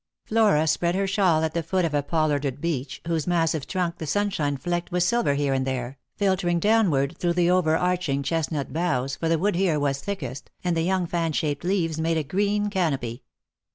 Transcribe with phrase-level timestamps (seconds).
[0.25, 4.07] Flora spread her shawl at the foot of a pollarded beech, whose massive trunk the
[4.07, 9.15] sunshine flecked with silver here and there, filtering downward through the over arching chestnut boughs,
[9.15, 12.67] for the wood here was thickest, and the young fan shaped leaves made a green
[12.71, 13.21] canopy.